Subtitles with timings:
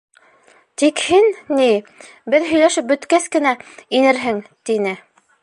[0.83, 1.29] Тик һин,
[1.59, 1.67] ни,
[2.35, 3.53] беҙ һөйләшеп бөткәс кенә,
[4.01, 4.97] инерһең, -тине.